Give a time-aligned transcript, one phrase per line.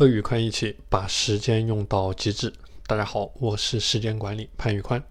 [0.00, 2.50] 和宇宽一起把时间用到极致。
[2.86, 5.02] 大家好，我是时间管理潘宇宽。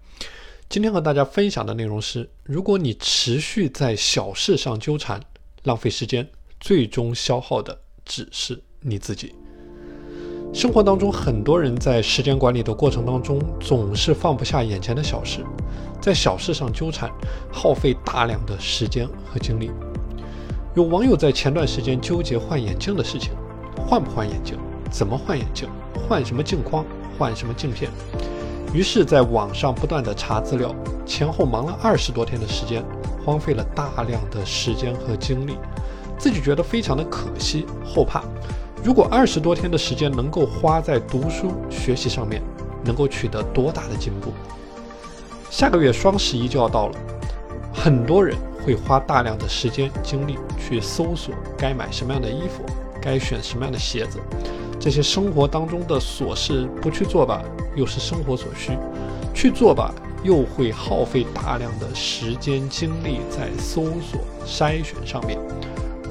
[0.68, 5.20] 今天和大家分享的内容是：如果你持续在小事上纠缠，
[5.62, 9.32] 浪费时间，最终消耗的只是你自己。
[10.52, 15.44] 生活当中，很多人在时间管理的过程当中，总是放不下眼前的小事，
[16.02, 17.08] 在小事上纠缠，
[17.52, 19.70] 耗费大量的时间和精力。
[20.74, 23.30] 有网友在前段时间纠结换眼镜的事情，
[23.86, 24.58] 换不换眼镜？
[24.90, 25.68] 怎么换眼镜？
[25.94, 26.84] 换什么镜框？
[27.16, 27.90] 换什么镜片？
[28.72, 30.74] 于是，在网上不断的查资料，
[31.06, 32.84] 前后忙了二十多天的时间，
[33.24, 35.56] 荒废了大量的时间和精力，
[36.18, 38.22] 自己觉得非常的可惜，后怕。
[38.82, 42.42] 如果二十多天的时间能够花在读书学习上面，
[42.84, 44.32] 能够取得多大的进步？
[45.50, 46.98] 下个月双十一就要到了，
[47.74, 52.64] 很多人会花大量的时间精力去搜索该买什么样的衣服。
[53.02, 54.18] 该选什么样的鞋子？
[54.80, 57.44] 这些生活当中的琐事不去做吧，
[57.76, 58.72] 又是生活所需；
[59.34, 65.38] 去做吧，又会耗费大量的时间精力在搜索筛选上面。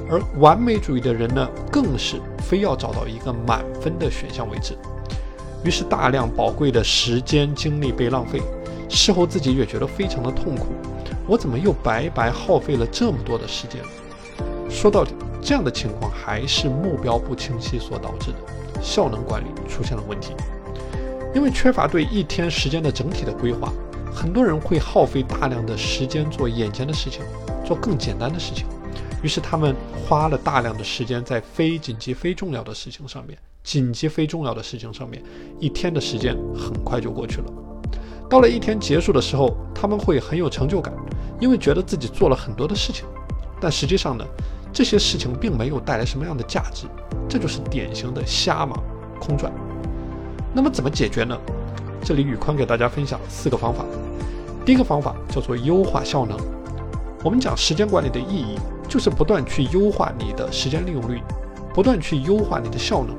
[0.08, 4.78] 而完美主义的人呢，更是非要找到一个满分的选项为止。
[5.64, 8.40] 于是大量宝贵的时间精力被浪费，
[8.88, 10.68] 事后自己也觉得非常的痛苦。
[11.28, 13.82] 我怎么又白白耗费了这么多的时间？
[14.70, 15.16] 说到底。
[15.50, 20.36] 这样的情况还是目标不清晰所导致的，效能管理出现了问题。
[21.34, 23.74] 因为缺乏对一天时间的整体的规划，
[24.14, 27.24] 很多人会耗费大量的时间做眼前的事情，
[27.66, 28.68] 做更简单的事情。
[29.24, 29.76] 于是他们
[30.08, 35.20] 花了大量的时间在非紧急、非重要的事情上面，紧急、非重要的事情上面，
[35.60, 37.52] 一天的时间很快就过去了。
[38.30, 40.94] 到了一天结束的时候，他们会很有成就感，
[41.40, 43.04] 因为觉得自己做了很多的事情。
[43.60, 44.24] 但实际上呢？
[44.72, 46.88] 这些事情并没有带来什么样的价值，
[47.28, 48.82] 这就是典型的瞎忙
[49.20, 49.52] 空转。
[50.54, 51.38] 那么怎么解决呢？
[52.04, 53.84] 这里宇宽给大家分享四个方法。
[54.66, 56.38] 第一个方法叫做优化效能。
[57.24, 58.58] 我们讲时间管理的意义，
[58.88, 61.22] 就是不断去优化你的时间利用率，
[61.74, 63.16] 不断去优化你的效能。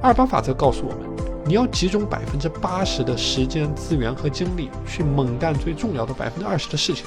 [0.00, 1.00] 二八法则告诉我们，
[1.44, 7.06] 你要集中百分之八十的时间资源和精力去猛干最重要的百分之二十的事情，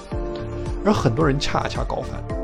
[0.84, 2.39] 而很多人恰恰搞反。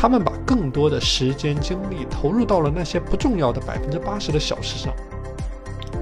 [0.00, 4.94] 他们把更多的时间精力投入到了那些不重要的百分之八十的小事上，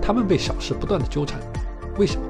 [0.03, 1.41] 他们被小事不断的纠缠。
[1.97, 2.27] 为什么？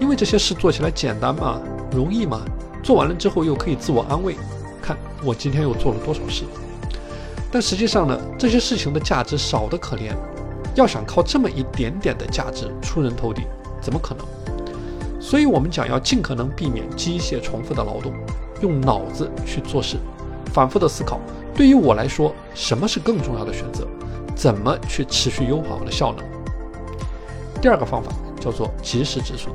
[0.00, 1.60] 因为这些事做起来简单吗？
[1.92, 2.40] 容易吗？
[2.82, 4.34] 做完了之后又可以自我安慰，
[4.82, 6.42] 看我今天又做了多少事。
[7.52, 10.12] 但实际上呢，这些事情的价值少得可怜。
[10.74, 13.42] 要想靠这么一点点的价值出人头地，
[13.80, 14.26] 怎么可能？
[15.20, 18.12] 所以我们讲要尽可能避免机械重复的劳动，
[18.60, 19.98] 用脑子去做事。
[20.56, 21.20] 反复的思考，
[21.54, 23.86] 对于我来说，什么是更重要的选择？
[24.34, 26.24] 怎么去持续优化我的效能？
[27.60, 29.54] 第二个方法叫做及时止损。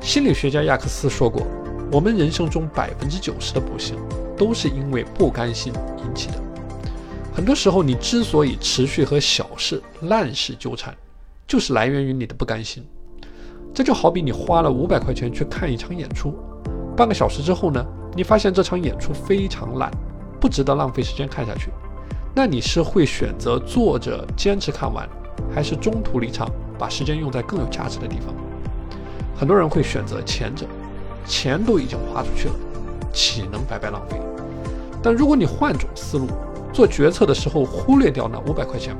[0.00, 1.46] 心理学家亚克斯说过，
[1.92, 3.96] 我们人生中百分之九十的不幸，
[4.36, 6.34] 都是因为不甘心引起的。
[7.32, 10.92] 很多时候，你之所以持续和小事、烂事纠缠，
[11.46, 12.84] 就是来源于你的不甘心。
[13.72, 16.34] 这就好比你花了五百块钱去看一场演出，
[16.96, 17.86] 半个小时之后呢？
[18.14, 19.90] 你发现这场演出非常烂，
[20.40, 21.70] 不值得浪费时间看下去，
[22.34, 25.08] 那你是会选择坐着坚持看完，
[25.54, 28.34] 还是中途离场，把时间用在更有价值的地方？
[29.34, 30.66] 很多人会选择前者，
[31.26, 32.54] 钱都已经花出去了，
[33.12, 34.20] 岂能白白浪费？
[35.02, 36.28] 但如果你换种思路，
[36.72, 38.94] 做决策的时候忽略掉那五百块钱，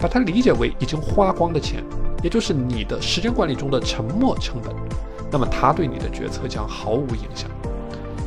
[0.00, 1.84] 把它理解为已经花光的钱，
[2.22, 4.74] 也就是你的时间管理中的沉没成本，
[5.30, 7.50] 那么它对你的决策将毫无影响。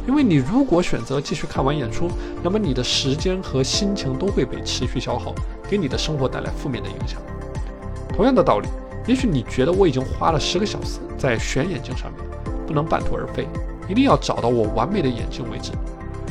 [0.08, 2.10] 因为你如果选择继续看完演出，
[2.42, 5.34] 那么你的时间和心情都会被持续消耗，
[5.70, 7.22] 给你的生活带来负面的影响。
[8.16, 8.68] 同样的道理，
[9.08, 12.22] 也许你觉得我已经花了十个小时在选眼镜上面，
[12.66, 13.48] 不能半途而废，
[13.88, 15.72] 一定要找到我完美的眼镜为止。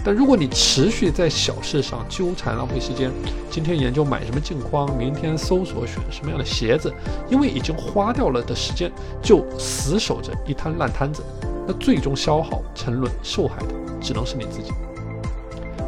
[0.05, 3.11] 但如果你持续在小事上纠缠浪费时间，
[3.51, 6.93] 今天研究买什么镜框，明天搜索选什么样的鞋子，
[7.29, 8.91] 因为已经花掉了的时间，
[9.21, 11.23] 就死守着一摊烂摊子。
[11.69, 14.73] 那最终消耗、沉沦、受害的只能是你自己。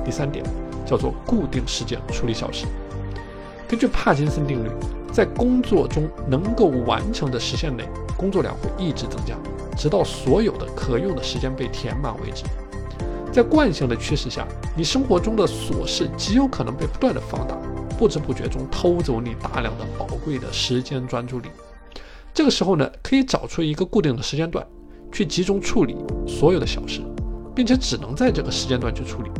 [0.05, 0.45] 第三点
[0.85, 2.67] 叫做固定时间处理小事。
[3.67, 4.69] 根据帕金森定律，
[5.11, 9.35] 在工作中能够完成的时限内，工作量会一直增加，
[9.75, 12.45] 直到所有的可用的时间被填满为止。
[13.33, 17.57] 在惯性的驱使下，你生活中的琐事极有可能被不断的放大，
[17.97, 21.49] 不知不觉中偷走你大量的宝贵的时间专注力。
[22.35, 24.67] 这个时候呢，可以找出一个固定的时间段。
[25.13, 25.97] 去集中处理
[26.27, 27.01] 所有的小事，
[27.55, 29.31] 并且只能在这个时间段去处理。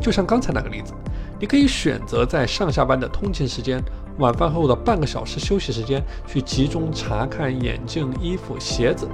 [0.00, 0.92] 就像刚才那个例子，
[1.38, 3.82] 你可以选择在上下班的通勤时间
[4.18, 9.08] 晚饭后的半个小时休息时间去集中查看眼镜、衣服、鞋子，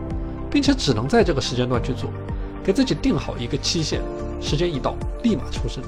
[0.50, 2.10] 并且只能在这个时间段去做，
[2.64, 4.00] 给自己定好一个期限，
[4.40, 5.82] 时间一到立马抽身。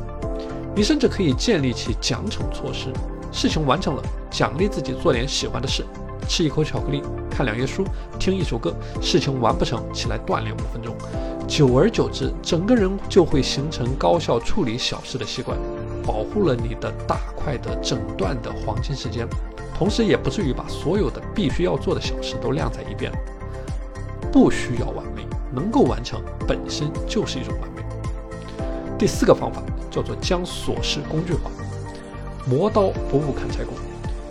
[0.75, 2.93] 你甚至可以建立起奖惩措施，
[3.33, 5.85] 事情完成了奖励自己做点喜欢的事，
[6.29, 7.85] 吃一口巧克力，看两页书，
[8.19, 8.71] 听一首歌；
[9.01, 10.95] 事情完不成，起来锻炼五分钟。
[11.47, 15.59] 久而久之，整个人就会形成高效处理小事的习惯，
[16.05, 19.27] 保护了你的大块的整段的黄金时间，
[19.75, 23.11] 同时也不至于把所有的必须要做的小事都晾在一边。
[24.33, 27.83] 不需要完美，能够完成本身就是一种完美。
[28.99, 29.63] 第四个方法。
[29.91, 31.51] 叫做将琐事工具化，
[32.47, 33.75] 磨刀不误砍柴工。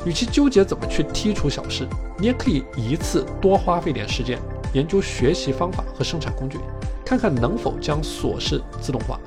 [0.05, 1.87] 与其纠结怎么去剔除小事，
[2.17, 4.39] 你也可以一次多花费点时间
[4.73, 6.57] 研究学习方法和生产工具，
[7.05, 9.19] 看看能否将琐事自动化。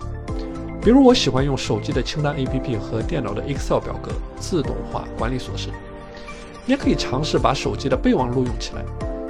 [0.81, 4.11] 比如，我喜欢用手机的清单 APP 和电脑的 Excel 表格
[4.41, 5.69] 自动化管理琐事。
[6.65, 8.85] 你也可以尝试把手机的备忘录用起来，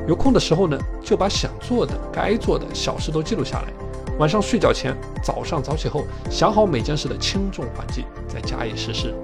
[0.06, 3.72] 有空的时候呢，就把想做的、该做的小事都记录下来。
[4.18, 9.14] 晚上睡觉前，早上早起后，想好每件事的轻重缓急，再加以实施。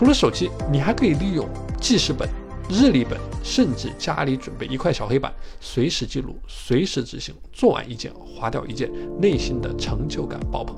[0.00, 1.46] 除了手机，你还可以利用
[1.78, 2.26] 记事本、
[2.70, 5.30] 日历本，甚至家里准备一块小黑板，
[5.60, 7.34] 随时记录，随时执行。
[7.52, 10.74] 做完一件，划掉一件，内心的成就感爆棚。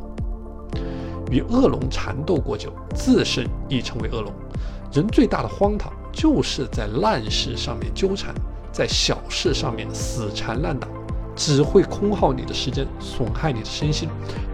[1.31, 4.33] 与恶龙缠斗过久，自身亦成为恶龙。
[4.93, 8.35] 人最大的荒唐，就是在烂事上面纠缠，
[8.73, 10.89] 在小事上面死缠烂打。
[11.37, 14.09] 只会空耗你的时间，损害你的身心，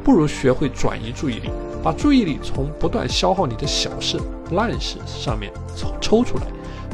[0.04, 1.48] 不如学会转移注意力，
[1.82, 4.16] 把注意力从不断消耗你的小事、
[4.52, 6.44] 烂事上面抽抽出来，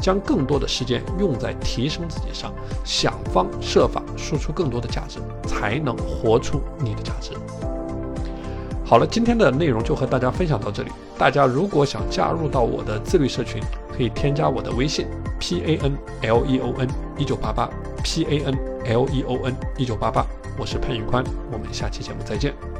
[0.01, 2.53] 将更多的时间用在提升自己上，
[2.83, 7.31] 想方设法输出更多的价值，才能活出你的价值。
[8.85, 10.91] 好了，今天的内容就和大家分享到这里。
[11.17, 13.59] 大家如果想加入到我的自律社群，
[13.91, 15.07] 可以添加我的微信
[15.39, 16.87] p a n l e o n
[17.17, 17.67] 一九八八
[18.03, 18.55] p a n
[18.85, 20.23] l e o n 一九八八，
[20.59, 22.74] 我是潘宇宽，我们下期节目再见。